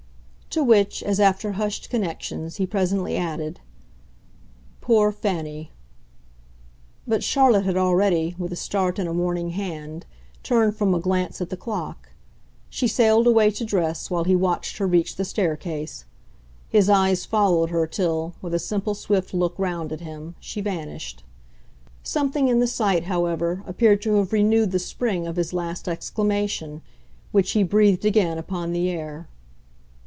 To 0.59 0.65
which, 0.65 1.01
as 1.01 1.17
after 1.21 1.53
hushed 1.53 1.89
connections, 1.89 2.57
he 2.57 2.67
presently 2.67 3.15
added: 3.15 3.61
"Poor 4.81 5.09
Fanny!" 5.13 5.71
But 7.07 7.23
Charlotte 7.23 7.63
had 7.63 7.77
already, 7.77 8.35
with 8.37 8.51
a 8.51 8.57
start 8.57 8.99
and 8.99 9.07
a 9.07 9.13
warning 9.13 9.51
hand, 9.51 10.05
turned 10.43 10.75
from 10.75 10.93
a 10.93 10.99
glance 10.99 11.39
at 11.39 11.51
the 11.51 11.55
clock. 11.55 12.09
She 12.69 12.85
sailed 12.85 13.27
away 13.27 13.49
to 13.51 13.63
dress, 13.63 14.11
while 14.11 14.25
he 14.25 14.35
watched 14.35 14.77
her 14.79 14.87
reach 14.87 15.15
the 15.15 15.23
staircase. 15.23 16.03
His 16.67 16.89
eyes 16.89 17.25
followed 17.25 17.69
her 17.69 17.87
till, 17.87 18.35
with 18.41 18.53
a 18.53 18.59
simple 18.59 18.93
swift 18.93 19.33
look 19.33 19.57
round 19.57 19.93
at 19.93 20.01
him, 20.01 20.35
she 20.37 20.59
vanished. 20.59 21.23
Something 22.03 22.49
in 22.49 22.59
the 22.59 22.67
sight, 22.67 23.05
however, 23.05 23.63
appeared 23.65 24.01
to 24.01 24.15
have 24.15 24.33
renewed 24.33 24.71
the 24.71 24.79
spring 24.79 25.25
of 25.27 25.37
his 25.37 25.53
last 25.53 25.87
exclamation, 25.87 26.81
which 27.31 27.51
he 27.51 27.63
breathed 27.63 28.03
again 28.03 28.37
upon 28.37 28.73
the 28.73 28.89
air. 28.89 29.29